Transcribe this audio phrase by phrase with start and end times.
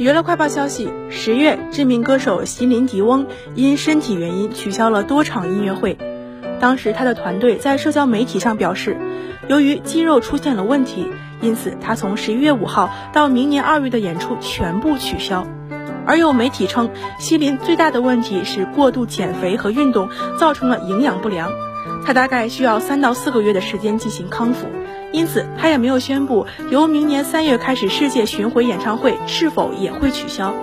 [0.00, 5.98] 娱乐快报消息：十月，知名歌手席琳迪翁因身体原因取消了多场音乐会。
[6.58, 8.96] 当时，他的团队在社交媒体上表示，
[9.46, 11.06] 由于肌肉出现了问题，
[11.42, 15.46] 因此他从十一月五号到明年二月的演出全部取消。
[16.06, 16.88] 而有媒体称，
[17.18, 20.08] 席琳最大的问题是过度减肥和运动
[20.38, 21.50] 造成了营养不良，
[22.04, 24.66] 他大概需要三到四个月的时间进行康复。
[25.12, 30.54] 因此，他也没有宣布由明年三月开始世界巡回演唱会是否也会取消。